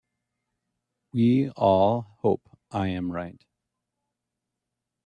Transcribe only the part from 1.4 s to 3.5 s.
all hope I am right.